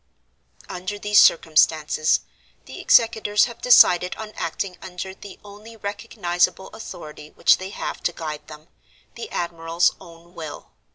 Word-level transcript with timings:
"Under 0.67 0.97
these 0.97 1.21
circumstances, 1.21 2.21
the 2.65 2.79
executors 2.79 3.45
have 3.45 3.61
decided 3.61 4.15
on 4.15 4.31
acting 4.35 4.75
under 4.81 5.13
the 5.13 5.39
only 5.45 5.77
recognizable 5.77 6.69
authority 6.69 7.29
which 7.29 7.59
they 7.59 7.69
have 7.69 8.01
to 8.01 8.11
guide 8.11 8.47
them—the 8.47 9.29
admiral's 9.29 9.95
own 9.99 10.33
will. 10.33 10.71